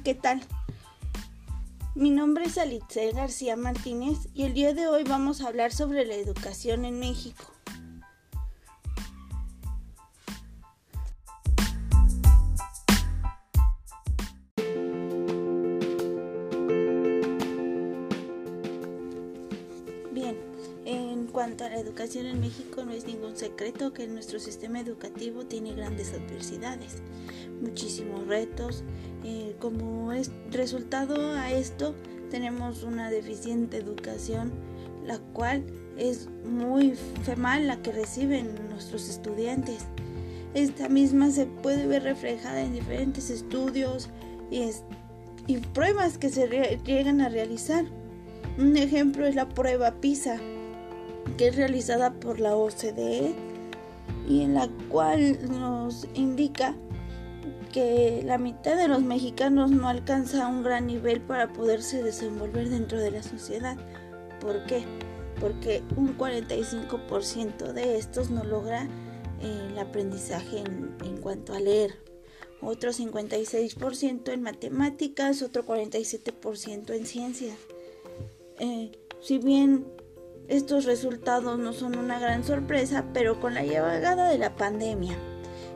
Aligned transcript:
¿qué 0.00 0.14
tal? 0.14 0.42
Mi 1.94 2.10
nombre 2.10 2.46
es 2.46 2.56
Alitzel 2.56 3.12
García 3.12 3.56
Martínez 3.56 4.16
y 4.32 4.44
el 4.44 4.54
día 4.54 4.72
de 4.72 4.88
hoy 4.88 5.04
vamos 5.04 5.42
a 5.42 5.48
hablar 5.48 5.70
sobre 5.70 6.06
la 6.06 6.14
educación 6.14 6.86
en 6.86 6.98
México. 6.98 7.51
Educación 22.02 22.26
en 22.26 22.40
México 22.40 22.84
no 22.84 22.90
es 22.90 23.06
ningún 23.06 23.36
secreto 23.36 23.92
que 23.92 24.08
nuestro 24.08 24.40
sistema 24.40 24.80
educativo 24.80 25.46
tiene 25.46 25.72
grandes 25.72 26.12
adversidades, 26.12 26.96
muchísimos 27.60 28.26
retos. 28.26 28.82
Eh, 29.22 29.54
como 29.60 30.10
es 30.12 30.32
resultado 30.50 31.14
a 31.34 31.52
esto 31.52 31.94
tenemos 32.28 32.82
una 32.82 33.08
deficiente 33.08 33.76
educación, 33.76 34.50
la 35.06 35.20
cual 35.32 35.64
es 35.96 36.28
muy 36.44 36.94
mal 37.36 37.68
la 37.68 37.80
que 37.82 37.92
reciben 37.92 38.52
nuestros 38.68 39.08
estudiantes. 39.08 39.86
Esta 40.54 40.88
misma 40.88 41.30
se 41.30 41.46
puede 41.46 41.86
ver 41.86 42.02
reflejada 42.02 42.62
en 42.62 42.72
diferentes 42.72 43.30
estudios 43.30 44.10
y, 44.50 44.64
y 45.46 45.58
pruebas 45.58 46.18
que 46.18 46.30
se 46.30 46.48
llegan 46.84 47.20
a 47.20 47.28
realizar. 47.28 47.84
Un 48.58 48.76
ejemplo 48.76 49.24
es 49.24 49.36
la 49.36 49.48
prueba 49.48 50.00
PISA, 50.00 50.40
es 51.46 51.56
realizada 51.56 52.12
por 52.12 52.40
la 52.40 52.56
OCDE 52.56 53.34
y 54.28 54.42
en 54.42 54.54
la 54.54 54.68
cual 54.88 55.38
nos 55.50 56.06
indica 56.14 56.74
que 57.72 58.22
la 58.24 58.38
mitad 58.38 58.76
de 58.76 58.88
los 58.88 59.02
mexicanos 59.02 59.70
no 59.70 59.88
alcanza 59.88 60.46
un 60.46 60.62
gran 60.62 60.86
nivel 60.86 61.20
para 61.20 61.52
poderse 61.52 62.02
desenvolver 62.02 62.68
dentro 62.68 62.98
de 62.98 63.10
la 63.10 63.22
sociedad. 63.22 63.76
¿Por 64.40 64.64
qué? 64.66 64.84
Porque 65.40 65.82
un 65.96 66.16
45% 66.16 67.72
de 67.72 67.96
estos 67.98 68.30
no 68.30 68.44
logra 68.44 68.84
eh, 69.40 69.68
el 69.70 69.78
aprendizaje 69.78 70.58
en, 70.58 70.94
en 71.04 71.16
cuanto 71.16 71.54
a 71.54 71.60
leer, 71.60 71.94
otro 72.60 72.90
56% 72.90 74.32
en 74.32 74.42
matemáticas, 74.42 75.42
otro 75.42 75.66
47% 75.66 76.94
en 76.94 77.06
ciencias. 77.06 77.56
Eh, 78.60 78.92
si 79.20 79.38
bien 79.38 79.86
estos 80.48 80.84
resultados 80.84 81.58
no 81.58 81.72
son 81.72 81.98
una 81.98 82.18
gran 82.18 82.44
sorpresa, 82.44 83.04
pero 83.12 83.40
con 83.40 83.54
la 83.54 83.62
llegada 83.62 84.28
de 84.28 84.38
la 84.38 84.54
pandemia, 84.54 85.16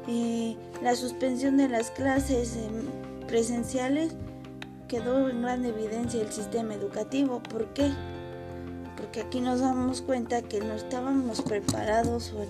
eh, 0.08 0.56
la 0.82 0.94
suspensión 0.94 1.56
de 1.56 1.68
las 1.68 1.90
clases 1.90 2.56
presenciales 3.26 4.14
quedó 4.88 5.28
en 5.28 5.42
gran 5.42 5.64
evidencia 5.64 6.20
el 6.20 6.32
sistema 6.32 6.74
educativo. 6.74 7.42
¿Por 7.42 7.72
qué? 7.72 7.90
Porque 8.96 9.20
aquí 9.20 9.40
nos 9.40 9.60
damos 9.60 10.02
cuenta 10.02 10.42
que 10.42 10.60
no 10.60 10.74
estábamos 10.74 11.42
preparados, 11.42 12.32
o 12.32 12.44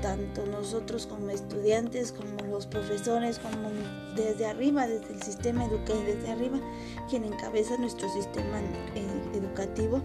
tanto 0.00 0.46
nosotros 0.46 1.06
como 1.06 1.30
estudiantes, 1.30 2.12
como 2.12 2.50
los 2.50 2.66
profesores, 2.66 3.38
como 3.38 3.70
desde 4.14 4.46
arriba, 4.46 4.86
desde 4.86 5.14
el 5.14 5.22
sistema 5.22 5.64
educativo, 5.64 6.02
desde 6.06 6.30
arriba, 6.30 6.60
quien 7.08 7.24
encabeza 7.24 7.76
nuestro 7.78 8.08
sistema 8.10 8.60
eh, 8.94 9.06
educativo 9.34 10.00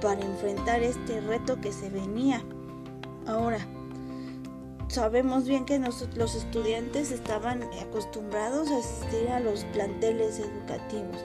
para 0.00 0.20
enfrentar 0.20 0.82
este 0.82 1.20
reto 1.20 1.60
que 1.60 1.72
se 1.72 1.90
venía. 1.90 2.42
Ahora, 3.26 3.58
sabemos 4.88 5.46
bien 5.48 5.64
que 5.64 5.78
los 5.78 6.34
estudiantes 6.34 7.10
estaban 7.10 7.62
acostumbrados 7.82 8.70
a 8.70 8.78
asistir 8.78 9.28
a 9.28 9.40
los 9.40 9.64
planteles 9.72 10.38
educativos. 10.38 11.16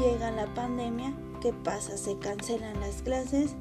Llega 0.00 0.30
la 0.30 0.52
pandemia, 0.54 1.14
¿qué 1.40 1.52
pasa? 1.52 1.96
Se 1.96 2.18
cancelan 2.18 2.80
las 2.80 3.02
clases 3.02 3.54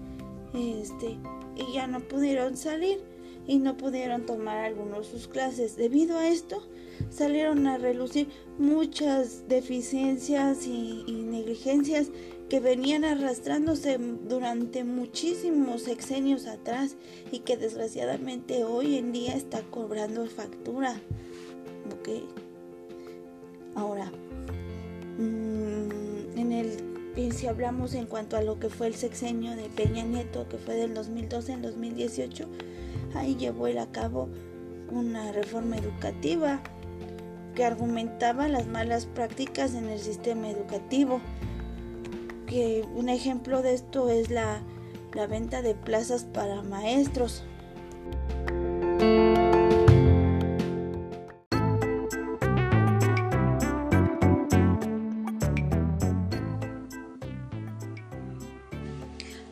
este, 0.53 1.17
y 1.55 1.73
ya 1.73 1.87
no 1.87 1.99
pudieron 1.99 2.57
salir 2.57 3.01
y 3.47 3.57
no 3.57 3.75
pudieron 3.75 4.25
tomar 4.25 4.57
algunos 4.59 5.07
sus 5.07 5.27
clases. 5.27 5.75
Debido 5.75 6.17
a 6.17 6.27
esto, 6.27 6.63
salieron 7.09 7.67
a 7.67 7.77
relucir 7.77 8.29
muchas 8.57 9.47
deficiencias 9.47 10.65
y, 10.65 11.03
y 11.07 11.23
negligencias 11.23 12.09
que 12.49 12.59
venían 12.59 13.03
arrastrándose 13.03 13.97
durante 13.97 14.83
muchísimos 14.83 15.83
sexenios 15.83 16.45
atrás 16.45 16.95
y 17.31 17.39
que 17.39 17.57
desgraciadamente 17.57 18.63
hoy 18.63 18.97
en 18.97 19.11
día 19.11 19.35
está 19.35 19.61
cobrando 19.61 20.25
factura. 20.27 20.95
¿Ok? 21.87 22.09
Ahora, 23.75 24.11
mm, 25.17 26.37
en 26.37 26.51
el, 26.51 27.33
si 27.33 27.47
hablamos 27.47 27.95
en 27.95 28.05
cuanto 28.05 28.37
a 28.37 28.43
lo 28.43 28.59
que 28.59 28.69
fue 28.69 28.87
el 28.87 28.95
sexenio 28.95 29.55
de 29.55 29.69
Peña 29.69 30.03
Nieto, 30.03 30.47
que 30.47 30.57
fue 30.57 30.75
del 30.75 30.93
2012 30.93 31.53
al 31.53 31.61
2018, 31.63 32.47
ahí 33.15 33.35
llevó 33.35 33.67
él 33.67 33.79
a 33.79 33.91
cabo 33.91 34.29
una 34.91 35.31
reforma 35.31 35.77
educativa 35.77 36.61
que 37.55 37.65
argumentaba 37.65 38.47
las 38.47 38.67
malas 38.67 39.05
prácticas 39.05 39.73
en 39.73 39.89
el 39.89 39.99
sistema 39.99 40.49
educativo 40.49 41.19
un 42.95 43.09
ejemplo 43.09 43.61
de 43.61 43.73
esto 43.73 44.09
es 44.09 44.29
la, 44.29 44.61
la 45.13 45.25
venta 45.25 45.61
de 45.61 45.73
plazas 45.73 46.23
para 46.23 46.61
maestros. 46.61 47.43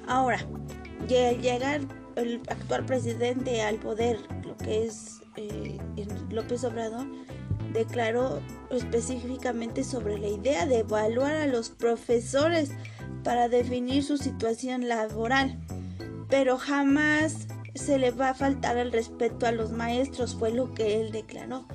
Ahora, 0.08 0.40
al 1.08 1.32
llegar 1.42 1.82
el 2.16 2.42
actual 2.50 2.86
presidente 2.86 3.64
al 3.64 3.78
poder, 3.78 4.20
lo 4.46 4.56
que 4.58 4.86
es 4.86 5.22
eh, 5.38 5.80
López 6.30 6.64
Obrador, 6.66 7.08
declaró 7.74 8.42
específicamente 8.70 9.84
sobre 9.84 10.18
la 10.20 10.28
idea 10.28 10.66
de 10.66 10.80
evaluar 10.80 11.36
a 11.36 11.48
los 11.48 11.70
profesores 11.70 12.72
para 13.24 13.50
definir 13.50 14.04
su 14.04 14.18
situación 14.18 14.88
laboral, 14.88 15.60
pero 16.30 16.58
jamás 16.58 17.48
se 17.76 17.98
le 17.98 18.12
va 18.12 18.30
a 18.30 18.34
faltar 18.34 18.78
el 18.78 18.92
respeto 18.92 19.46
a 19.46 19.52
los 19.52 19.72
maestros, 19.72 20.36
fue 20.36 20.52
lo 20.52 20.74
que 20.74 21.02
él 21.02 21.12
declaró. 21.12 21.66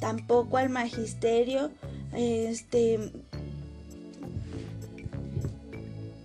Tampoco 0.00 0.58
al 0.58 0.70
magisterio, 0.70 1.70
este, 2.12 3.12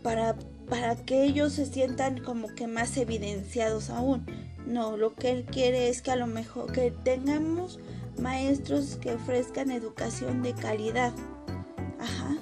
para, 0.04 0.36
para 0.70 0.96
que 0.96 1.24
ellos 1.24 1.54
se 1.54 1.66
sientan 1.66 2.24
como 2.24 2.48
que 2.50 2.68
más 2.68 2.96
evidenciados 2.98 3.90
aún. 3.90 4.26
No, 4.66 4.98
lo 4.98 5.16
que 5.16 5.32
él 5.32 5.46
quiere 5.46 5.90
es 5.90 6.02
que 6.02 6.12
a 6.12 6.16
lo 6.16 6.28
mejor 6.28 6.72
que 6.72 6.92
tengamos 6.92 7.80
maestros 8.20 8.98
que 9.02 9.14
ofrezcan 9.14 9.72
educación 9.72 10.44
de 10.44 10.54
calidad. 10.54 11.14
Ajá. 12.00 12.38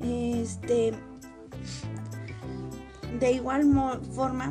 Este, 0.00 0.92
de 3.18 3.32
igual 3.32 3.64
forma, 4.12 4.50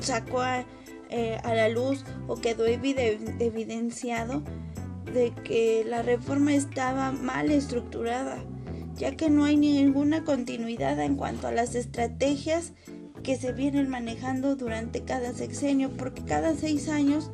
sacó 0.00 0.42
eh, 1.10 1.38
a, 1.42 1.54
la 1.54 1.68
luz 1.68 2.04
o 2.26 2.36
quedó 2.36 2.66
evidenciado 2.66 4.42
de 5.12 5.32
que 5.44 5.84
la 5.86 6.02
reforma 6.02 6.54
estaba 6.54 7.12
mal 7.12 7.50
estructurada, 7.50 8.38
ya 8.96 9.16
que 9.16 9.30
no 9.30 9.44
hay 9.44 9.56
ninguna 9.56 10.24
continuidad 10.24 11.00
en 11.00 11.16
cuanto 11.16 11.46
a 11.48 11.52
las 11.52 11.74
estrategias 11.74 12.72
que 13.22 13.36
se 13.36 13.52
vienen 13.52 13.88
manejando 13.88 14.54
durante 14.54 15.02
cada 15.02 15.32
sexenio, 15.32 15.90
porque 15.90 16.24
cada 16.24 16.54
seis 16.54 16.88
años 16.88 17.30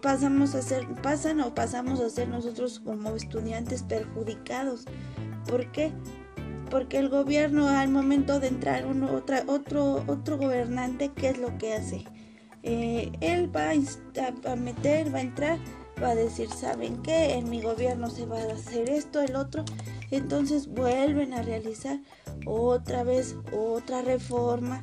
pasamos 0.00 0.54
a 0.54 0.62
ser, 0.62 0.86
pasan 1.02 1.40
o 1.40 1.54
pasamos 1.54 2.00
a 2.00 2.10
ser 2.10 2.28
nosotros 2.28 2.80
como 2.80 3.14
estudiantes 3.14 3.82
perjudicados. 3.82 4.84
¿Por 5.46 5.70
qué? 5.72 5.92
Porque 6.70 6.98
el 6.98 7.08
gobierno 7.08 7.68
al 7.68 7.88
momento 7.88 8.40
de 8.40 8.48
entrar 8.48 8.86
uno, 8.86 9.12
otra, 9.12 9.44
otro, 9.46 10.04
otro 10.06 10.36
gobernante, 10.36 11.10
¿qué 11.14 11.30
es 11.30 11.38
lo 11.38 11.56
que 11.58 11.74
hace? 11.74 12.04
Eh, 12.62 13.10
él 13.20 13.54
va 13.54 13.70
a, 13.70 14.52
a 14.52 14.56
meter, 14.56 15.14
va 15.14 15.18
a 15.18 15.22
entrar, 15.22 15.58
va 16.02 16.10
a 16.10 16.14
decir, 16.14 16.50
¿saben 16.50 17.02
qué? 17.02 17.34
En 17.34 17.48
mi 17.48 17.62
gobierno 17.62 18.10
se 18.10 18.26
va 18.26 18.38
a 18.38 18.52
hacer 18.52 18.90
esto, 18.90 19.20
el 19.20 19.36
otro. 19.36 19.64
Entonces 20.10 20.68
vuelven 20.68 21.32
a 21.34 21.42
realizar 21.42 22.00
otra 22.46 23.04
vez 23.04 23.36
otra 23.52 24.02
reforma, 24.02 24.80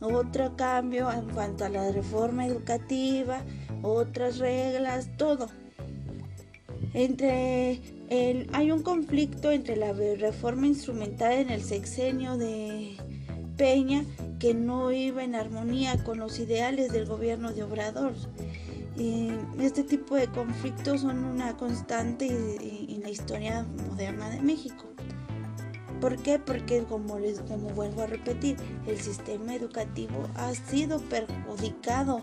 otro 0.00 0.56
cambio 0.56 1.10
en 1.12 1.28
cuanto 1.30 1.64
a 1.64 1.68
la 1.68 1.90
reforma 1.92 2.46
educativa, 2.46 3.42
otras 3.82 4.38
reglas, 4.38 5.10
todo. 5.16 5.48
Entre 6.94 7.80
hay 8.10 8.72
un 8.72 8.82
conflicto 8.82 9.52
entre 9.52 9.76
la 9.76 9.92
reforma 9.92 10.66
instrumental 10.66 11.32
en 11.32 11.50
el 11.50 11.62
sexenio 11.62 12.36
de 12.36 12.96
Peña 13.56 14.04
que 14.40 14.52
no 14.52 14.90
iba 14.90 15.22
en 15.22 15.36
armonía 15.36 16.02
con 16.02 16.18
los 16.18 16.38
ideales 16.40 16.92
del 16.92 17.06
gobierno 17.06 17.52
de 17.52 17.62
Obrador. 17.62 18.14
este 19.60 19.84
tipo 19.84 20.16
de 20.16 20.26
conflictos 20.26 21.02
son 21.02 21.24
una 21.24 21.56
constante 21.56 22.26
en 22.26 23.00
la 23.02 23.10
historia 23.10 23.64
moderna 23.88 24.28
de 24.30 24.40
México. 24.40 24.86
¿Por 26.00 26.16
qué? 26.16 26.38
Porque 26.38 26.82
como 26.84 27.18
les 27.18 27.40
como 27.40 27.68
vuelvo 27.70 28.02
a 28.02 28.06
repetir, 28.06 28.56
el 28.86 28.98
sistema 28.98 29.54
educativo 29.54 30.28
ha 30.34 30.52
sido 30.54 30.98
perjudicado 30.98 32.22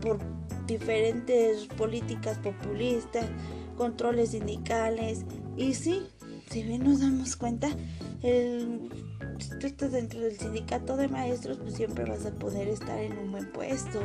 por 0.00 0.18
diferentes 0.66 1.66
políticas 1.76 2.38
populistas, 2.38 3.26
controles 3.76 4.30
sindicales 4.30 5.24
y 5.56 5.74
sí, 5.74 6.06
si 6.50 6.62
bien 6.62 6.84
nos 6.84 7.00
damos 7.00 7.36
cuenta, 7.36 7.68
el, 8.22 8.90
si 9.38 9.58
tú 9.58 9.66
estás 9.66 9.92
dentro 9.92 10.20
del 10.20 10.38
sindicato 10.38 10.96
de 10.96 11.08
maestros, 11.08 11.58
pues 11.58 11.74
siempre 11.74 12.04
vas 12.04 12.26
a 12.26 12.32
poder 12.32 12.68
estar 12.68 12.98
en 12.98 13.16
un 13.18 13.32
buen 13.32 13.50
puesto. 13.52 14.00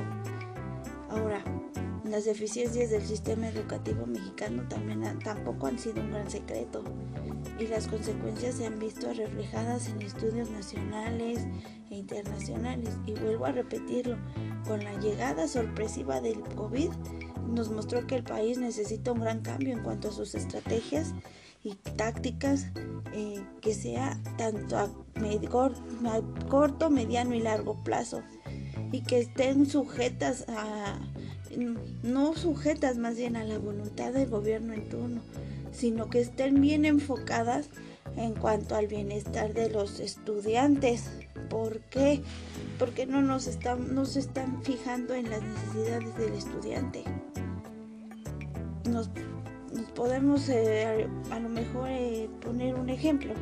Ahora, 1.09 1.43
las 2.03 2.25
deficiencias 2.25 2.89
del 2.89 3.05
sistema 3.05 3.49
educativo 3.49 4.05
mexicano 4.05 4.63
también 4.69 5.03
tampoco 5.19 5.67
han 5.67 5.77
sido 5.77 6.01
un 6.01 6.11
gran 6.11 6.29
secreto 6.29 6.83
y 7.59 7.67
las 7.67 7.88
consecuencias 7.88 8.55
se 8.55 8.65
han 8.65 8.79
visto 8.79 9.11
reflejadas 9.13 9.89
en 9.89 10.01
estudios 10.01 10.49
nacionales 10.49 11.45
e 11.89 11.95
internacionales. 11.95 12.89
Y 13.05 13.13
vuelvo 13.13 13.45
a 13.45 13.51
repetirlo, 13.51 14.17
con 14.67 14.83
la 14.83 14.94
llegada 14.99 15.47
sorpresiva 15.47 16.21
del 16.21 16.39
COVID 16.41 16.89
nos 17.47 17.69
mostró 17.71 18.05
que 18.05 18.15
el 18.15 18.23
país 18.23 18.57
necesita 18.57 19.11
un 19.11 19.21
gran 19.21 19.41
cambio 19.41 19.73
en 19.73 19.83
cuanto 19.83 20.09
a 20.09 20.11
sus 20.11 20.35
estrategias 20.35 21.13
y 21.63 21.75
tácticas 21.95 22.67
eh, 23.13 23.44
que 23.61 23.73
sea 23.73 24.19
tanto 24.38 24.77
a, 24.77 24.89
corto, 26.49 26.89
mediano 26.89 27.33
y 27.33 27.41
largo 27.41 27.83
plazo 27.83 28.21
y 28.91 29.01
que 29.01 29.19
estén 29.19 29.65
sujetas 29.65 30.45
a 30.47 30.99
no 32.03 32.35
sujetas 32.35 32.97
más 32.97 33.15
bien 33.15 33.35
a 33.35 33.44
la 33.44 33.57
voluntad 33.57 34.13
del 34.13 34.29
gobierno 34.29 34.73
en 34.73 34.89
turno, 34.89 35.21
sino 35.77 36.09
que 36.09 36.21
estén 36.21 36.59
bien 36.59 36.85
enfocadas 36.85 37.69
en 38.15 38.33
cuanto 38.33 38.75
al 38.75 38.88
bienestar 38.88 39.53
de 39.53 39.69
los 39.69 40.00
estudiantes. 40.00 41.12
¿Por 41.50 41.81
qué? 41.81 42.21
Porque 42.79 43.06
no 43.06 43.21
nos 43.21 43.45
están, 43.45 43.94
no 43.94 44.06
se 44.06 44.19
están 44.19 44.63
fijando 44.63 45.13
en 45.13 45.29
las 45.29 45.41
necesidades 45.44 46.18
del 46.18 46.33
estudiante. 46.33 47.03
Nos, 48.89 49.12
podemos 49.94 50.50
eh, 50.50 51.07
a, 51.29 51.39
lo 51.39 51.50
mejor 51.50 51.89
eh, 51.89 52.27
poner 52.41 52.73
un 52.73 52.89
ejemplo. 52.89 53.33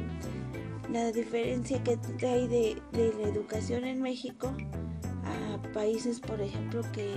La 0.91 1.11
diferencia 1.11 1.81
que 1.83 1.97
hay 2.27 2.47
de, 2.47 2.81
de 2.91 3.13
la 3.19 3.29
educación 3.29 3.85
en 3.85 4.01
México 4.01 4.51
a 5.23 5.73
países, 5.73 6.19
por 6.19 6.41
ejemplo, 6.41 6.81
que 6.91 7.15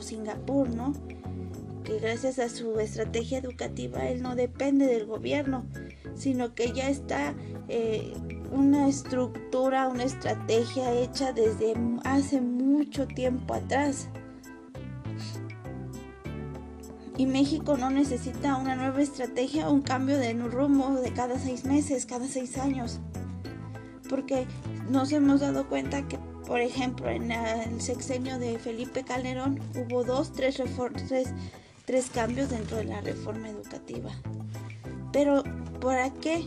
Singapur, 0.00 0.68
¿no? 0.70 0.92
Que 1.86 2.00
gracias 2.00 2.40
a 2.40 2.48
su 2.48 2.80
estrategia 2.80 3.38
educativa 3.38 4.08
él 4.08 4.20
no 4.20 4.34
depende 4.34 4.86
del 4.86 5.06
gobierno, 5.06 5.64
sino 6.16 6.52
que 6.52 6.72
ya 6.72 6.90
está 6.90 7.32
eh, 7.68 8.12
una 8.50 8.88
estructura, 8.88 9.86
una 9.86 10.02
estrategia 10.02 10.92
hecha 10.92 11.32
desde 11.32 11.74
hace 12.02 12.40
mucho 12.40 13.06
tiempo 13.06 13.54
atrás. 13.54 14.08
Y 17.16 17.26
México 17.26 17.76
no 17.76 17.88
necesita 17.88 18.56
una 18.56 18.74
nueva 18.74 19.00
estrategia, 19.00 19.70
un 19.70 19.80
cambio 19.80 20.18
de 20.18 20.34
rumbo 20.34 21.00
de 21.00 21.12
cada 21.12 21.38
seis 21.38 21.64
meses, 21.64 22.04
cada 22.04 22.26
seis 22.26 22.58
años. 22.58 22.98
Porque 24.10 24.48
nos 24.90 25.12
hemos 25.12 25.40
dado 25.40 25.68
cuenta 25.68 26.06
que 26.08 26.18
por 26.46 26.60
ejemplo, 26.60 27.10
en 27.10 27.32
el 27.32 27.80
sexenio 27.80 28.38
de 28.38 28.58
Felipe 28.60 29.02
Calderón 29.02 29.58
hubo 29.74 30.04
dos, 30.04 30.32
tres, 30.32 30.62
tres, 31.08 31.28
cambios 32.12 32.50
dentro 32.50 32.76
de 32.78 32.84
la 32.84 33.00
reforma 33.00 33.48
educativa. 33.48 34.10
Pero, 35.12 35.44
¿para 35.80 36.10
qué? 36.10 36.44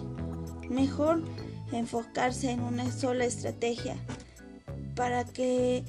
Mejor 0.69 1.23
enfocarse 1.71 2.51
en 2.51 2.61
una 2.61 2.91
sola 2.91 3.25
estrategia 3.25 3.95
para 4.95 5.23
que 5.23 5.83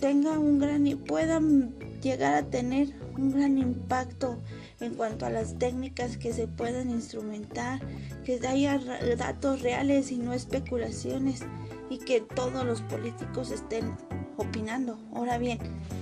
tenga 0.00 0.38
un 0.38 0.58
gran 0.58 0.86
y 0.86 0.94
puedan 0.94 1.74
llegar 2.02 2.34
a 2.34 2.42
tener 2.44 2.88
un 3.16 3.32
gran 3.32 3.58
impacto 3.58 4.38
en 4.80 4.94
cuanto 4.94 5.26
a 5.26 5.30
las 5.30 5.58
técnicas 5.58 6.16
que 6.16 6.32
se 6.32 6.46
puedan 6.46 6.90
instrumentar, 6.90 7.80
que 8.24 8.40
haya 8.46 8.78
datos 9.16 9.62
reales 9.62 10.10
y 10.10 10.18
no 10.18 10.32
especulaciones 10.32 11.42
y 11.90 11.98
que 11.98 12.20
todos 12.20 12.64
los 12.64 12.80
políticos 12.82 13.50
estén 13.50 13.96
opinando. 14.36 14.98
Ahora 15.14 15.38
bien, 15.38 15.58
en 15.58 16.01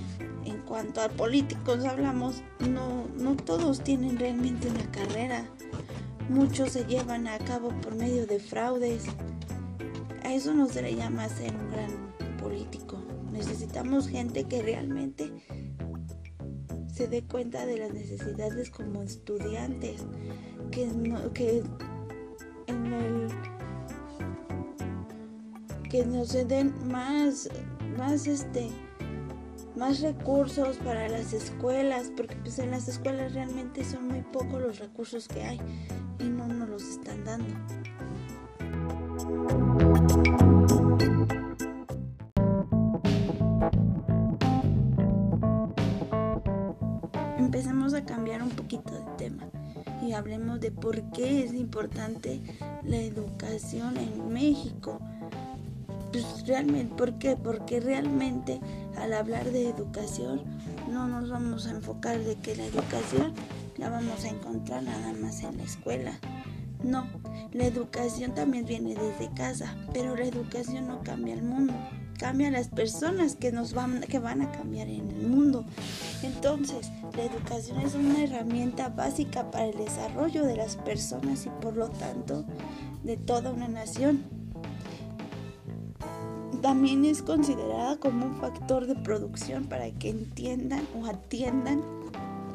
cuanto 0.71 1.01
a 1.01 1.09
políticos 1.09 1.83
hablamos, 1.83 2.43
no, 2.69 3.05
no 3.17 3.35
todos 3.35 3.83
tienen 3.83 4.17
realmente 4.17 4.69
una 4.69 4.89
carrera. 4.89 5.45
Muchos 6.29 6.71
se 6.71 6.85
llevan 6.85 7.27
a 7.27 7.37
cabo 7.39 7.73
por 7.81 7.93
medio 7.95 8.25
de 8.25 8.39
fraudes. 8.39 9.03
A 10.23 10.33
eso 10.33 10.53
no 10.53 10.69
se 10.69 10.81
le 10.81 10.95
llama 10.95 11.27
ser 11.27 11.53
un 11.53 11.69
gran 11.71 12.37
político. 12.37 12.97
Necesitamos 13.33 14.07
gente 14.07 14.45
que 14.45 14.61
realmente 14.61 15.33
se 16.87 17.09
dé 17.09 17.21
cuenta 17.23 17.65
de 17.65 17.77
las 17.77 17.91
necesidades 17.91 18.69
como 18.69 19.03
estudiantes, 19.03 20.05
que, 20.71 20.89
que 21.33 21.63
en 22.67 22.93
el 22.93 23.27
que 25.89 26.05
nos 26.05 26.31
den 26.31 26.73
más, 26.87 27.49
más 27.97 28.25
este, 28.25 28.69
más 29.81 29.99
recursos 30.01 30.77
para 30.77 31.09
las 31.09 31.33
escuelas, 31.33 32.11
porque 32.15 32.35
pues 32.35 32.59
en 32.59 32.69
las 32.69 32.87
escuelas 32.87 33.33
realmente 33.33 33.83
son 33.83 34.09
muy 34.09 34.21
pocos 34.21 34.61
los 34.61 34.77
recursos 34.77 35.27
que 35.27 35.43
hay 35.43 35.59
y 36.19 36.25
no 36.25 36.45
nos 36.45 36.69
los 36.69 36.83
están 36.83 37.23
dando. 37.25 37.55
Empecemos 47.39 47.95
a 47.95 48.05
cambiar 48.05 48.43
un 48.43 48.51
poquito 48.51 48.93
de 48.93 49.03
tema 49.17 49.49
y 50.03 50.11
hablemos 50.11 50.59
de 50.59 50.69
por 50.69 51.01
qué 51.11 51.43
es 51.43 51.55
importante 51.55 52.39
la 52.83 52.97
educación 52.97 53.97
en 53.97 54.31
México 54.31 54.99
pues 56.11 56.45
realmente, 56.45 56.93
¿por 56.95 57.17
qué? 57.17 57.35
Porque 57.35 57.79
realmente 57.79 58.59
al 58.97 59.13
hablar 59.13 59.51
de 59.51 59.69
educación 59.69 60.41
no 60.89 61.07
nos 61.07 61.29
vamos 61.29 61.67
a 61.67 61.71
enfocar 61.71 62.19
de 62.19 62.35
que 62.35 62.55
la 62.55 62.65
educación 62.65 63.33
la 63.77 63.89
vamos 63.89 64.23
a 64.25 64.29
encontrar 64.29 64.83
nada 64.83 65.13
más 65.13 65.41
en 65.43 65.57
la 65.57 65.63
escuela. 65.63 66.19
No, 66.83 67.07
la 67.53 67.65
educación 67.65 68.33
también 68.33 68.65
viene 68.65 68.95
desde 68.95 69.33
casa, 69.35 69.75
pero 69.93 70.15
la 70.15 70.25
educación 70.25 70.87
no 70.87 71.01
cambia 71.03 71.35
el 71.35 71.43
mundo, 71.43 71.73
cambia 72.17 72.49
las 72.49 72.69
personas 72.69 73.35
que 73.35 73.51
nos 73.51 73.73
van 73.73 74.01
que 74.01 74.19
van 74.19 74.41
a 74.41 74.51
cambiar 74.51 74.87
en 74.87 75.09
el 75.11 75.27
mundo. 75.27 75.63
Entonces, 76.23 76.91
la 77.15 77.23
educación 77.23 77.79
es 77.81 77.93
una 77.93 78.23
herramienta 78.23 78.89
básica 78.89 79.51
para 79.51 79.65
el 79.65 79.77
desarrollo 79.77 80.43
de 80.43 80.55
las 80.55 80.75
personas 80.77 81.45
y 81.45 81.49
por 81.61 81.77
lo 81.77 81.89
tanto 81.89 82.45
de 83.03 83.17
toda 83.17 83.51
una 83.51 83.67
nación 83.67 84.40
también 86.61 87.05
es 87.05 87.21
considerada 87.21 87.97
como 87.97 88.25
un 88.25 88.35
factor 88.35 88.85
de 88.85 88.95
producción 88.95 89.65
para 89.65 89.89
que 89.91 90.09
entiendan 90.09 90.81
o 90.95 91.05
atiendan 91.05 91.81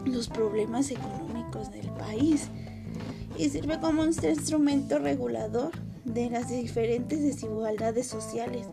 los 0.05 0.29
problemas 0.29 0.91
económicos 0.91 1.71
del 1.73 1.89
país 1.91 2.49
y 3.37 3.49
sirve 3.49 3.81
como 3.81 4.03
un 4.03 4.09
instrumento 4.09 4.99
regulador 4.99 5.73
de 6.05 6.31
las 6.31 6.49
diferentes 6.49 7.21
desigualdades 7.21 8.07
sociales. 8.07 8.67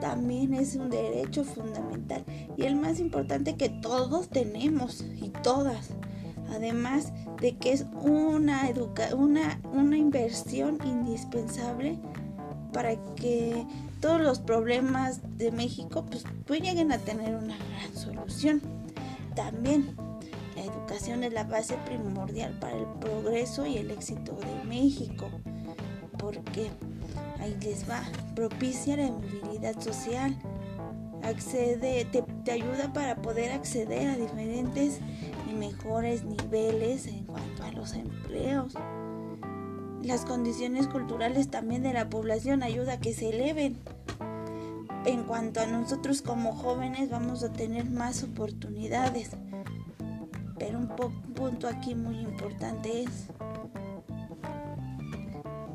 También 0.00 0.54
es 0.54 0.76
un 0.76 0.88
derecho 0.88 1.44
fundamental 1.44 2.24
y 2.56 2.64
el 2.64 2.76
más 2.76 3.00
importante 3.00 3.56
que 3.56 3.68
todos 3.68 4.28
tenemos 4.28 5.04
y 5.20 5.28
todas. 5.42 5.90
Además 6.50 7.12
de 7.40 7.56
que 7.56 7.72
es 7.72 7.84
una, 8.02 8.68
una, 9.16 9.60
una 9.72 9.96
inversión 9.96 10.78
indispensable 10.84 11.98
para 12.72 12.96
que 13.14 13.66
todos 14.00 14.20
los 14.20 14.40
problemas 14.40 15.20
de 15.36 15.52
México 15.52 16.04
pues, 16.08 16.24
pues 16.46 16.60
lleguen 16.60 16.92
a 16.92 16.98
tener 16.98 17.34
una 17.34 17.56
gran 17.56 17.94
solución. 17.94 18.60
También 19.34 19.94
la 20.56 20.64
educación 20.64 21.22
es 21.22 21.32
la 21.32 21.44
base 21.44 21.76
primordial 21.86 22.58
para 22.58 22.76
el 22.76 22.86
progreso 23.00 23.66
y 23.66 23.76
el 23.76 23.90
éxito 23.90 24.32
de 24.32 24.68
México, 24.68 25.30
porque 26.18 26.70
ahí 27.40 27.56
les 27.62 27.88
va, 27.88 28.02
propicia 28.34 28.96
la 28.96 29.10
movilidad 29.10 29.78
social, 29.80 30.36
accede, 31.22 32.04
te, 32.06 32.22
te 32.44 32.52
ayuda 32.52 32.92
para 32.92 33.16
poder 33.16 33.52
acceder 33.52 34.08
a 34.08 34.16
diferentes 34.16 34.98
y 35.50 35.54
mejores 35.54 36.24
niveles 36.24 37.06
en 37.06 37.24
cuanto 37.24 37.62
a 37.62 37.72
los 37.72 37.94
empleos 37.94 38.74
las 40.02 40.24
condiciones 40.24 40.86
culturales 40.86 41.50
también 41.50 41.82
de 41.82 41.92
la 41.92 42.08
población 42.08 42.62
ayuda 42.62 42.94
a 42.94 43.00
que 43.00 43.14
se 43.14 43.30
eleven. 43.30 43.78
en 45.06 45.24
cuanto 45.24 45.60
a 45.60 45.66
nosotros 45.66 46.20
como 46.20 46.52
jóvenes 46.52 47.08
vamos 47.08 47.42
a 47.42 47.52
tener 47.52 47.88
más 47.88 48.22
oportunidades. 48.22 49.30
Pero 50.58 50.78
un 50.78 50.88
punto 50.88 51.68
aquí 51.68 51.94
muy 51.94 52.18
importante 52.18 53.04
es 53.04 53.28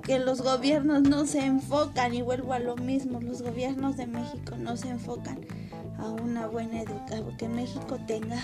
que 0.03 0.19
los 0.19 0.43
gobiernos 0.43 1.01
no 1.01 1.25
se 1.25 1.43
enfocan, 1.43 2.13
y 2.13 2.21
vuelvo 2.21 2.53
a 2.53 2.59
lo 2.59 2.75
mismo, 2.75 3.19
los 3.19 3.41
gobiernos 3.41 3.97
de 3.97 4.05
México 4.05 4.55
no 4.57 4.77
se 4.77 4.89
enfocan 4.89 5.39
a 5.97 6.09
una 6.09 6.45
buena 6.45 6.81
educación, 6.81 7.35
que 7.37 7.49
México 7.49 7.97
tenga 8.05 8.37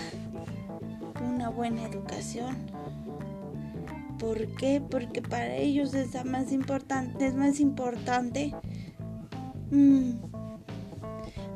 una 1.24 1.50
buena 1.50 1.84
educación. 1.84 2.56
¿Por 4.22 4.56
qué? 4.56 4.80
Porque 4.88 5.20
para 5.24 5.56
ellos 5.56 5.96
es 5.96 6.24
más 6.26 6.52
importante, 6.52 7.26
es 7.26 7.34
más 7.34 7.60
importante. 7.60 8.54
Mm, 9.72 10.12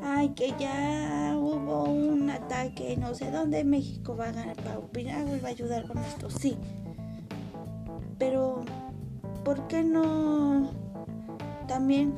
ay, 0.02 0.30
que 0.30 0.52
ya 0.60 1.36
hubo 1.38 1.84
un 1.84 2.28
ataque, 2.32 2.98
no 2.98 3.14
sé 3.14 3.30
dónde 3.30 3.64
México 3.64 4.18
va 4.18 4.30
a 4.30 4.32
ganar, 4.32 4.56
para 4.56 4.80
opinar, 4.80 5.28
va 5.44 5.48
a 5.48 5.52
ayudar 5.52 5.88
con 5.88 6.00
esto, 6.00 6.32
sí. 6.32 6.58
Pero, 8.18 8.66
¿por 9.44 9.68
qué 9.68 9.84
no 9.84 10.72
también 11.68 12.16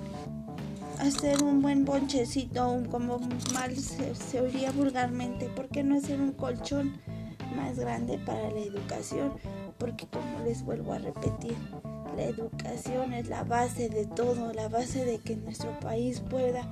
hacer 0.99 1.43
un 1.43 1.61
buen 1.61 1.83
bonchecito, 1.83 2.71
un, 2.71 2.85
como 2.85 3.19
mal 3.53 3.75
se, 3.75 4.15
se 4.15 4.39
oiría 4.39 4.71
vulgarmente? 4.71 5.49
¿Por 5.49 5.67
qué 5.67 5.83
no 5.83 5.97
hacer 5.97 6.21
un 6.21 6.31
colchón 6.31 7.01
más 7.53 7.77
grande 7.77 8.17
para 8.19 8.49
la 8.49 8.59
educación? 8.59 9.33
Porque 9.77 10.07
como 10.07 10.39
les 10.43 10.63
vuelvo 10.63 10.93
a 10.93 10.99
repetir, 10.99 11.55
la 12.15 12.23
educación 12.23 13.13
es 13.13 13.29
la 13.29 13.43
base 13.43 13.89
de 13.89 14.05
todo, 14.05 14.51
la 14.53 14.69
base 14.69 15.05
de 15.05 15.19
que 15.19 15.35
nuestro 15.35 15.77
país 15.79 16.19
pueda 16.19 16.63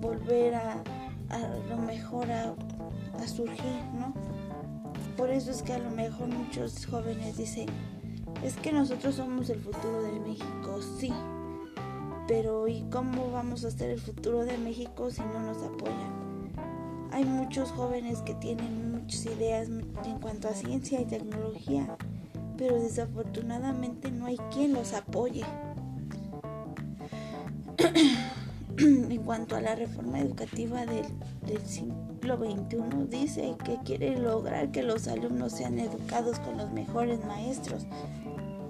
volver 0.00 0.54
a, 0.54 0.82
a 1.28 1.38
lo 1.68 1.76
mejor 1.78 2.30
a, 2.30 2.54
a 3.20 3.28
surgir, 3.28 3.84
¿no? 3.94 4.14
Por 5.16 5.30
eso 5.30 5.50
es 5.50 5.62
que 5.62 5.74
a 5.74 5.78
lo 5.78 5.90
mejor 5.90 6.28
muchos 6.28 6.86
jóvenes 6.86 7.36
dicen, 7.36 7.66
es 8.42 8.56
que 8.56 8.72
nosotros 8.72 9.16
somos 9.16 9.50
el 9.50 9.60
futuro 9.60 10.02
de 10.02 10.18
México, 10.20 10.80
sí, 10.98 11.12
pero 12.26 12.66
¿y 12.66 12.82
cómo 12.90 13.30
vamos 13.30 13.64
a 13.64 13.70
ser 13.70 13.90
el 13.90 14.00
futuro 14.00 14.44
de 14.44 14.56
México 14.58 15.10
si 15.10 15.20
no 15.20 15.40
nos 15.40 15.58
apoyan? 15.58 16.22
Hay 17.12 17.24
muchos 17.24 17.70
jóvenes 17.72 18.20
que 18.22 18.34
tienen 18.34 18.92
muchas 18.92 19.26
ideas 19.26 19.68
en 19.68 20.18
cuanto 20.20 20.48
a 20.48 20.54
ciencia 20.54 21.00
y 21.00 21.04
tecnología, 21.04 21.96
pero 22.62 22.80
desafortunadamente 22.80 24.12
no 24.12 24.26
hay 24.26 24.36
quien 24.52 24.72
los 24.72 24.92
apoye. 24.92 25.44
en 28.78 29.22
cuanto 29.24 29.56
a 29.56 29.60
la 29.60 29.74
reforma 29.74 30.20
educativa 30.20 30.86
del, 30.86 31.06
siglo 31.66 32.36
XXI, 32.36 33.08
dice 33.08 33.56
que 33.64 33.78
quiere 33.84 34.16
lograr 34.16 34.70
que 34.70 34.84
los 34.84 35.08
alumnos 35.08 35.50
sean 35.54 35.80
educados 35.80 36.38
con 36.38 36.56
los 36.56 36.70
mejores 36.70 37.24
maestros. 37.24 37.84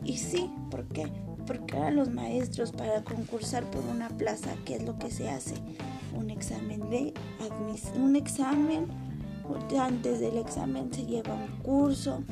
Y 0.05 0.17
sí, 0.17 0.51
¿por 0.71 0.87
qué? 0.87 1.13
Porque 1.47 1.77
ahora 1.77 1.91
los 1.91 2.09
maestros 2.09 2.73
para 2.73 3.05
concursar 3.05 3.71
por 3.71 3.85
una 3.85 4.09
plaza, 4.09 4.55
¿qué 4.65 4.77
es 4.77 4.85
lo 4.85 4.99
que 4.99 5.11
se 5.11 5.29
hace? 5.29 5.57
Un 6.15 6.31
examen 6.31 6.89
de 6.89 7.13
un 7.95 8.17
examen, 8.17 8.87
antes 9.79 10.21
del 10.21 10.39
examen 10.39 10.93
se 10.93 11.05
lleva 11.05 11.35
un 11.35 11.63
curso, 11.63 12.23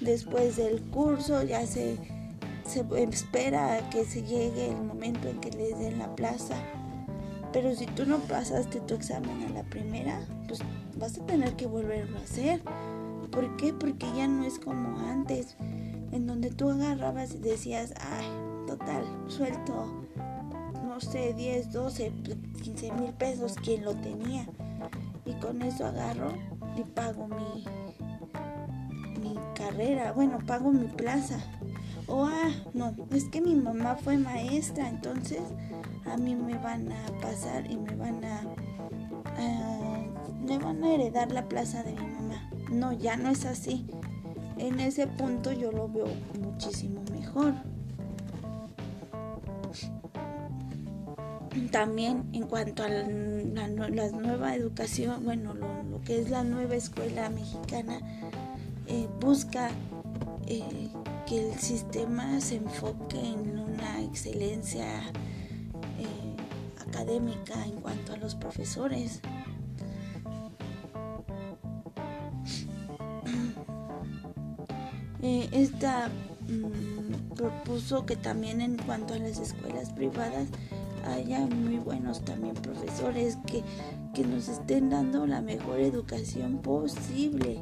después 0.00 0.56
del 0.56 0.82
curso 0.82 1.42
ya 1.42 1.66
se, 1.66 1.96
se 2.64 2.84
espera 3.10 3.74
a 3.74 3.90
que 3.90 4.04
se 4.04 4.22
llegue 4.22 4.68
el 4.68 4.82
momento 4.82 5.28
en 5.28 5.40
que 5.40 5.50
les 5.50 5.78
den 5.78 5.98
la 5.98 6.14
plaza 6.14 6.56
pero 7.52 7.74
si 7.74 7.86
tú 7.86 8.06
no 8.06 8.18
pasaste 8.18 8.80
tu 8.80 8.94
examen 8.94 9.42
a 9.42 9.48
la 9.48 9.62
primera, 9.64 10.20
pues 10.46 10.60
vas 10.96 11.18
a 11.18 11.26
tener 11.26 11.54
que 11.54 11.66
volverlo 11.66 12.16
a 12.18 12.22
hacer. 12.22 12.62
¿Por 13.32 13.56
qué? 13.56 13.72
Porque 13.72 14.06
ya 14.16 14.28
no 14.28 14.44
es 14.44 14.58
como 14.58 14.98
antes, 15.00 15.56
en 16.12 16.26
donde 16.26 16.50
tú 16.50 16.70
agarrabas 16.70 17.34
y 17.34 17.38
decías, 17.38 17.94
ay, 18.00 18.26
total, 18.66 19.04
suelto, 19.26 20.06
no 20.84 21.00
sé, 21.00 21.34
10, 21.34 21.72
12, 21.72 22.12
15 22.62 22.92
mil 22.92 23.12
pesos, 23.14 23.54
quien 23.62 23.84
lo 23.84 23.94
tenía. 23.96 24.46
Y 25.24 25.32
con 25.34 25.62
eso 25.62 25.86
agarro 25.86 26.32
y 26.76 26.82
pago 26.82 27.26
mi, 27.26 27.64
mi 27.64 27.79
carrera, 29.60 30.12
bueno, 30.12 30.38
pago 30.46 30.72
mi 30.72 30.86
plaza. 30.88 31.38
O, 32.06 32.24
ah, 32.24 32.50
no, 32.74 32.94
es 33.12 33.24
que 33.24 33.40
mi 33.40 33.54
mamá 33.54 33.96
fue 33.96 34.16
maestra, 34.16 34.88
entonces 34.88 35.42
a 36.06 36.16
mí 36.16 36.34
me 36.34 36.58
van 36.58 36.90
a 36.90 37.06
pasar 37.20 37.70
y 37.70 37.76
me 37.76 37.94
van 37.94 38.24
a, 38.24 38.42
me 40.46 40.58
van 40.58 40.82
a 40.82 40.94
heredar 40.94 41.30
la 41.30 41.48
plaza 41.48 41.82
de 41.82 41.92
mi 41.92 42.06
mamá. 42.06 42.50
No, 42.70 42.92
ya 42.92 43.16
no 43.16 43.30
es 43.30 43.44
así. 43.44 43.86
En 44.58 44.80
ese 44.80 45.06
punto 45.06 45.52
yo 45.52 45.70
lo 45.72 45.88
veo 45.88 46.08
muchísimo 46.40 47.02
mejor. 47.12 47.54
También 51.70 52.24
en 52.32 52.46
cuanto 52.46 52.82
a 52.82 52.88
la, 52.88 53.04
nueva 54.10 54.54
educación, 54.54 55.24
bueno, 55.24 55.54
lo, 55.54 56.00
que 56.02 56.20
es 56.20 56.30
la 56.30 56.42
nueva 56.42 56.74
escuela 56.74 57.30
mexicana, 57.30 58.00
eh, 58.90 59.08
busca 59.20 59.70
eh, 60.46 60.90
que 61.26 61.48
el 61.48 61.58
sistema 61.58 62.40
se 62.40 62.56
enfoque 62.56 63.20
en 63.20 63.58
una 63.58 64.02
excelencia 64.02 64.84
académica 66.90 67.64
en 67.64 67.80
cuanto 67.80 68.12
a 68.12 68.16
los 68.16 68.34
profesores. 68.34 69.20
Eh, 75.22 75.50
esta 75.52 76.08
mm, 76.48 77.34
propuso 77.34 78.06
que 78.06 78.16
también 78.16 78.62
en 78.62 78.78
cuanto 78.78 79.12
a 79.12 79.18
las 79.18 79.38
escuelas 79.38 79.90
privadas 79.92 80.48
haya 81.04 81.40
muy 81.40 81.76
buenos 81.76 82.24
también 82.24 82.54
profesores 82.54 83.36
que, 83.46 83.62
que 84.14 84.24
nos 84.24 84.48
estén 84.48 84.88
dando 84.88 85.26
la 85.26 85.42
mejor 85.42 85.80
educación 85.80 86.62
posible. 86.62 87.60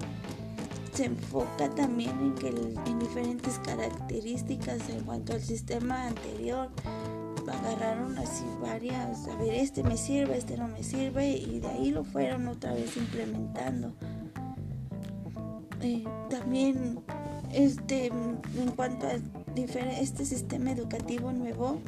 Se 0.98 1.04
enfoca 1.04 1.70
también 1.76 2.10
en 2.18 2.34
que 2.34 2.48
en 2.48 2.98
diferentes 2.98 3.60
características 3.60 4.90
en 4.90 5.04
cuanto 5.04 5.32
al 5.32 5.40
sistema 5.40 6.08
anterior 6.08 6.70
agarraron 7.48 8.18
así 8.18 8.44
varias, 8.60 9.28
a 9.28 9.36
ver, 9.36 9.54
este 9.54 9.84
me 9.84 9.96
sirve, 9.96 10.36
este 10.36 10.56
no 10.56 10.66
me 10.66 10.82
sirve, 10.82 11.36
y 11.36 11.60
de 11.60 11.68
ahí 11.68 11.92
lo 11.92 12.02
fueron 12.02 12.48
otra 12.48 12.72
vez 12.72 12.96
implementando. 12.96 13.94
Eh, 15.82 16.02
también 16.30 16.98
este 17.52 18.06
en 18.06 18.72
cuanto 18.74 19.06
a 19.06 19.12
este 20.00 20.24
sistema 20.24 20.72
educativo 20.72 21.30
nuevo 21.30 21.78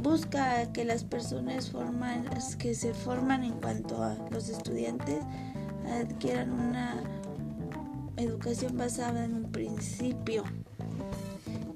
busca 0.00 0.72
que 0.72 0.84
las 0.84 1.02
personas 1.02 1.72
forman, 1.72 2.26
que 2.60 2.76
se 2.76 2.94
forman 2.94 3.42
en 3.42 3.54
cuanto 3.54 4.04
a 4.04 4.14
los 4.30 4.50
estudiantes 4.50 5.24
adquieran 5.90 6.52
una 6.52 7.17
educación 8.18 8.76
basada 8.76 9.24
en 9.24 9.34
un 9.34 9.50
principio 9.52 10.44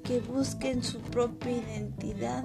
que 0.03 0.19
busquen 0.19 0.83
su 0.83 0.99
propia 0.99 1.51
identidad 1.51 2.43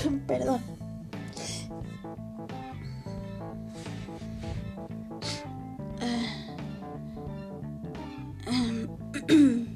Perdón. 0.26 0.60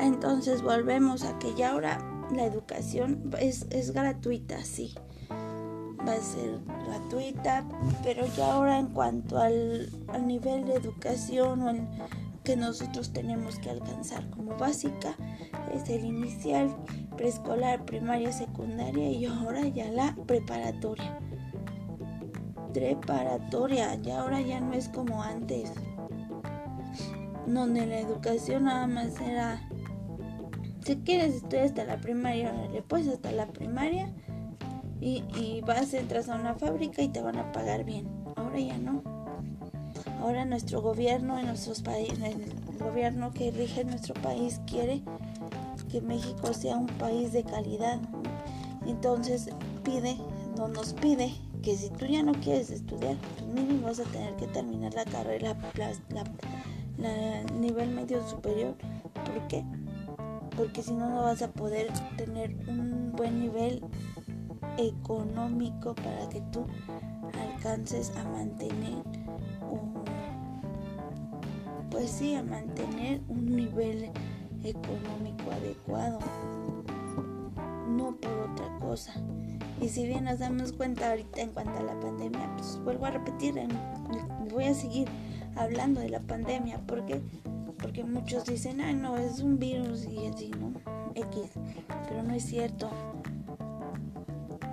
Entonces 0.00 0.62
volvemos 0.62 1.24
a 1.24 1.38
que 1.38 1.54
ya 1.54 1.70
ahora 1.72 2.07
la 2.32 2.44
educación 2.44 3.30
es, 3.40 3.66
es 3.70 3.92
gratuita, 3.92 4.62
sí. 4.64 4.94
Va 5.30 6.12
a 6.12 6.20
ser 6.20 6.60
gratuita, 6.86 7.66
pero 8.02 8.26
ya 8.36 8.54
ahora 8.54 8.78
en 8.78 8.88
cuanto 8.88 9.38
al, 9.38 9.90
al 10.08 10.26
nivel 10.26 10.64
de 10.66 10.74
educación 10.74 11.62
o 11.62 11.70
el, 11.70 11.86
que 12.48 12.56
nosotros 12.56 13.12
tenemos 13.12 13.58
que 13.58 13.68
alcanzar 13.68 14.30
como 14.30 14.56
básica 14.56 15.14
es 15.74 15.86
el 15.90 16.06
inicial, 16.06 16.74
preescolar, 17.14 17.84
primaria, 17.84 18.32
secundaria 18.32 19.10
y 19.10 19.26
ahora 19.26 19.68
ya 19.68 19.90
la 19.90 20.16
preparatoria. 20.26 21.18
Preparatoria, 22.72 23.96
ya 23.96 24.22
ahora 24.22 24.40
ya 24.40 24.60
no 24.60 24.72
es 24.72 24.88
como 24.88 25.22
antes, 25.22 25.72
donde 27.46 27.84
la 27.84 27.98
educación 27.98 28.64
nada 28.64 28.86
más 28.86 29.20
era, 29.20 29.67
si 30.88 30.96
quieres 30.96 31.34
estudiar 31.34 31.66
hasta 31.66 31.84
la 31.84 31.98
primaria, 31.98 32.50
le 32.72 32.80
puedes 32.80 33.08
hasta 33.08 33.30
la 33.30 33.46
primaria 33.46 34.10
y, 35.02 35.22
y 35.36 35.60
vas, 35.60 35.92
entras 35.92 36.30
a 36.30 36.36
una 36.36 36.54
fábrica 36.54 37.02
y 37.02 37.08
te 37.08 37.20
van 37.20 37.36
a 37.36 37.52
pagar 37.52 37.84
bien. 37.84 38.08
Ahora 38.36 38.58
ya 38.58 38.78
no. 38.78 39.02
Ahora 40.18 40.46
nuestro 40.46 40.80
gobierno, 40.80 41.38
en 41.38 41.46
nuestros 41.46 41.82
el 41.86 42.78
gobierno 42.78 43.34
que 43.34 43.50
rige 43.50 43.84
nuestro 43.84 44.14
país 44.14 44.62
quiere 44.66 45.02
que 45.92 46.00
México 46.00 46.54
sea 46.54 46.78
un 46.78 46.86
país 46.86 47.34
de 47.34 47.44
calidad. 47.44 48.00
Entonces 48.86 49.50
pide, 49.84 50.16
no 50.56 50.68
nos 50.68 50.94
pide 50.94 51.30
que 51.62 51.76
si 51.76 51.90
tú 51.90 52.06
ya 52.06 52.22
no 52.22 52.32
quieres 52.32 52.70
estudiar, 52.70 53.16
pues 53.36 53.46
mínimo 53.46 53.88
vas 53.88 54.00
a 54.00 54.04
tener 54.04 54.34
que 54.36 54.46
terminar 54.46 54.94
la 54.94 55.04
carrera, 55.04 55.54
la, 56.08 57.42
nivel 57.60 57.90
medio 57.90 58.26
superior. 58.26 58.74
¿Por 59.12 59.46
qué? 59.48 59.62
Porque 60.58 60.82
si 60.82 60.92
no, 60.92 61.08
no 61.08 61.22
vas 61.22 61.40
a 61.40 61.52
poder 61.52 61.86
tener 62.16 62.52
un 62.66 63.12
buen 63.12 63.38
nivel 63.38 63.80
económico 64.76 65.94
para 65.94 66.28
que 66.28 66.40
tú 66.52 66.66
alcances 67.54 68.12
a 68.16 68.24
mantener 68.24 69.04
un, 69.70 70.02
pues 71.92 72.10
sí, 72.10 72.34
a 72.34 72.42
mantener 72.42 73.20
un 73.28 73.46
nivel 73.46 74.10
económico 74.64 75.52
adecuado, 75.52 76.18
no 77.88 78.16
por 78.16 78.50
otra 78.50 78.78
cosa. 78.80 79.14
Y 79.80 79.88
si 79.88 80.08
bien 80.08 80.24
nos 80.24 80.40
damos 80.40 80.72
cuenta 80.72 81.10
ahorita 81.10 81.40
en 81.40 81.50
cuanto 81.52 81.78
a 81.78 81.84
la 81.84 82.00
pandemia, 82.00 82.50
pues 82.56 82.80
vuelvo 82.82 83.06
a 83.06 83.12
repetir, 83.12 83.54
voy 84.50 84.64
a 84.64 84.74
seguir 84.74 85.06
hablando 85.54 86.00
de 86.00 86.08
la 86.08 86.20
pandemia, 86.20 86.80
porque 86.84 87.22
porque 87.80 88.04
muchos 88.04 88.44
dicen, 88.44 88.80
ah, 88.80 88.92
no, 88.92 89.16
es 89.16 89.40
un 89.40 89.58
virus 89.58 90.06
y 90.06 90.26
así, 90.26 90.50
¿no? 90.50 90.72
X, 91.14 91.50
pero 92.08 92.22
no 92.22 92.34
es 92.34 92.44
cierto. 92.44 92.90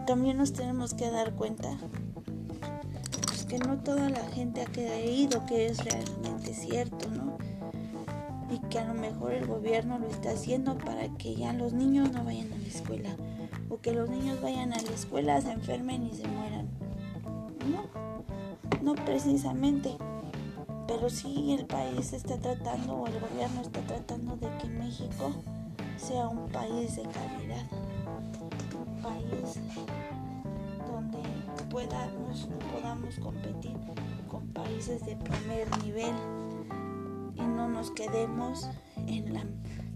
También 0.06 0.38
nos 0.38 0.54
tenemos 0.54 0.94
que 0.94 1.10
dar 1.10 1.34
cuenta 1.34 1.70
que 3.48 3.60
no 3.60 3.78
toda 3.80 4.10
la 4.10 4.26
gente 4.28 4.62
ha 4.62 4.66
creído 4.66 5.46
que 5.46 5.68
es 5.68 5.84
realmente 5.84 6.54
cierto, 6.54 7.10
¿no? 7.10 7.38
Y 8.50 8.60
que 8.70 8.80
a 8.80 8.86
lo 8.86 8.94
mejor 8.94 9.34
el 9.34 9.48
gobierno 9.48 10.00
lo 10.00 10.08
está 10.08 10.32
haciendo 10.32 10.78
para 10.78 11.10
que 11.18 11.36
ya 11.36 11.54
los 11.54 11.74
niños 11.74 12.12
no 12.12 12.24
vayan 12.24 12.52
a 12.54 12.58
la 12.58 12.68
escuela 12.68 13.16
o 13.70 13.80
que 13.80 13.92
los 13.92 14.10
niños 14.10 14.42
vayan 14.42 14.74
a 14.74 14.82
la 14.82 14.92
escuela, 14.92 15.42
se 15.42 15.52
enfermen 15.52 16.06
y 16.06 16.14
se 16.14 16.28
mueran. 16.28 16.68
No, 17.72 17.86
no 18.82 18.96
precisamente. 19.06 19.98
Pero 20.88 21.10
sí 21.10 21.56
el 21.58 21.66
país 21.66 22.14
está 22.14 22.38
tratando 22.38 22.94
o 22.94 23.08
el 23.08 23.20
gobierno 23.20 23.62
está 23.62 23.82
tratando 23.82 24.36
de 24.38 24.48
que 24.58 24.68
México 24.70 25.32
sea 25.98 26.28
un 26.28 26.50
país 26.50 26.96
de 26.96 27.04
calidad. 27.04 27.66
Un 28.78 29.02
país 29.02 29.60
donde 30.88 31.20
podamos, 31.70 32.50
podamos 32.72 33.20
competir 33.20 33.76
con 34.30 34.48
países 34.50 35.06
de 35.06 35.16
primer 35.16 35.68
nivel 35.84 36.14
y 37.36 37.42
no 37.42 37.68
nos 37.68 37.92
quedemos 37.92 38.68
en 39.08 39.34
la 39.34 39.44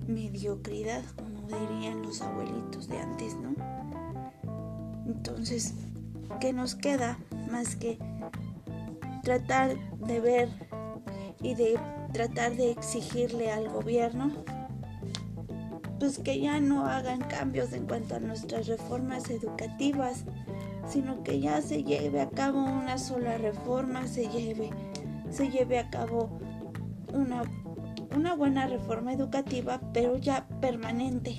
mediocridad, 0.07 1.03
como 1.15 1.47
dirían 1.47 2.01
los 2.01 2.21
abuelitos 2.21 2.87
de 2.87 2.99
antes, 2.99 3.35
¿no? 3.35 3.53
Entonces, 5.05 5.75
¿qué 6.39 6.53
nos 6.53 6.75
queda 6.75 7.19
más 7.51 7.75
que 7.75 7.99
tratar 9.23 9.77
de 9.99 10.19
ver 10.19 10.68
y 11.41 11.55
de 11.55 11.79
tratar 12.11 12.55
de 12.55 12.71
exigirle 12.71 13.51
al 13.51 13.69
gobierno 13.69 14.31
pues 15.99 16.17
que 16.17 16.39
ya 16.39 16.59
no 16.59 16.85
hagan 16.85 17.19
cambios 17.19 17.73
en 17.73 17.85
cuanto 17.85 18.15
a 18.15 18.19
nuestras 18.19 18.67
reformas 18.67 19.29
educativas, 19.29 20.23
sino 20.87 21.23
que 21.23 21.39
ya 21.39 21.61
se 21.61 21.83
lleve 21.83 22.21
a 22.21 22.29
cabo 22.29 22.63
una 22.63 22.97
sola 22.97 23.37
reforma, 23.37 24.07
se 24.07 24.27
lleve, 24.29 24.69
se 25.29 25.49
lleve 25.49 25.77
a 25.77 25.89
cabo 25.89 26.39
una, 27.13 27.43
una 28.15 28.33
buena 28.33 28.65
reforma 28.67 29.13
educativa, 29.13 29.81
pero 29.93 30.17
ya 30.17 30.47
permanente, 30.61 31.37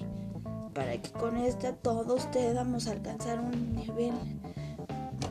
para 0.74 1.00
que 1.00 1.10
con 1.10 1.38
esta 1.38 1.72
todos 1.72 2.26
podamos 2.26 2.86
alcanzar 2.86 3.40
un 3.40 3.74
nivel 3.74 4.12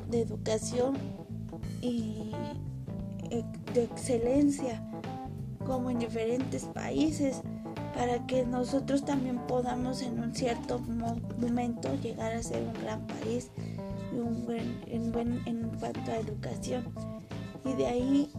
de 0.10 0.22
educación 0.22 0.98
y 1.82 2.32
de 3.74 3.84
excelencia 3.84 4.84
como 5.66 5.90
en 5.90 6.00
diferentes 6.00 6.66
países 6.66 7.42
para 7.96 8.26
que 8.26 8.46
nosotros 8.46 9.04
también 9.06 9.40
podamos 9.48 10.02
en 10.02 10.20
un 10.20 10.34
cierto 10.34 10.80
momento 10.80 11.94
llegar 12.02 12.34
a 12.34 12.42
ser 12.42 12.64
un 12.64 12.82
gran 12.82 13.06
país 13.08 13.52
un 14.12 14.46
buen, 14.46 14.82
en, 14.88 15.12
buen, 15.12 15.42
en 15.46 15.70
cuanto 15.80 16.12
a 16.12 16.18
educación. 16.18 16.84
Y 17.66 17.74
de 17.74 17.88
ahí 17.88 18.32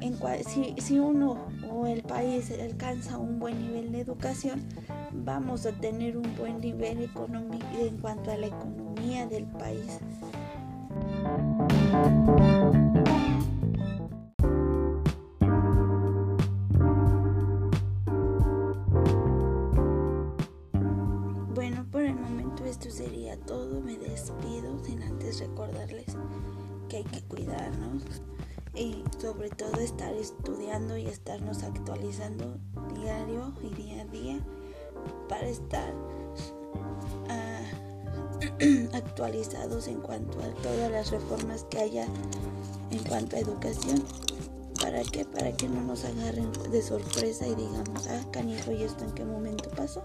en 0.00 0.18
si, 0.46 0.74
si 0.78 0.98
uno 0.98 1.46
o 1.70 1.86
el 1.86 2.02
país 2.02 2.52
alcanza 2.60 3.16
un 3.16 3.38
buen 3.38 3.58
nivel 3.58 3.92
de 3.92 4.00
educación 4.00 4.62
vamos 5.12 5.64
a 5.66 5.72
tener 5.72 6.16
un 6.16 6.34
buen 6.36 6.60
nivel 6.60 7.02
económico 7.02 7.66
en 7.78 7.96
cuanto 7.98 8.30
a 8.30 8.36
la 8.36 8.48
economía 8.48 9.26
del 9.26 9.46
país 9.46 10.00
y 28.74 29.04
sobre 29.18 29.50
todo 29.50 29.80
estar 29.80 30.14
estudiando 30.14 30.96
y 30.96 31.06
estarnos 31.06 31.62
actualizando 31.62 32.58
diario 32.94 33.52
y 33.62 33.68
día 33.74 34.02
a 34.02 34.04
día 34.06 34.40
para 35.28 35.48
estar 35.48 35.94
uh, 37.30 38.94
actualizados 38.96 39.88
en 39.88 40.00
cuanto 40.00 40.40
a 40.40 40.48
todas 40.62 40.90
las 40.90 41.10
reformas 41.10 41.64
que 41.64 41.78
haya 41.78 42.06
en 42.90 43.02
cuanto 43.04 43.36
a 43.36 43.40
educación. 43.40 44.02
¿Para 44.80 45.02
qué? 45.02 45.24
Para 45.24 45.52
que 45.52 45.68
no 45.68 45.80
nos 45.82 46.04
agarren 46.04 46.50
de 46.70 46.82
sorpresa 46.82 47.46
y 47.46 47.54
digamos, 47.54 48.06
ah, 48.08 48.20
canijo, 48.32 48.72
¿y 48.72 48.82
esto 48.82 49.04
en 49.04 49.12
qué 49.12 49.24
momento 49.24 49.70
pasó? 49.70 50.02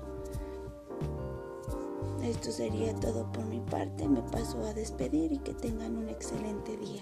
Esto 2.23 2.51
sería 2.51 2.93
todo 2.95 3.29
por 3.31 3.45
mi 3.45 3.59
parte. 3.59 4.07
Me 4.07 4.21
paso 4.21 4.63
a 4.65 4.73
despedir 4.73 5.31
y 5.31 5.39
que 5.39 5.53
tengan 5.53 5.97
un 5.97 6.09
excelente 6.09 6.77
día. 6.77 7.01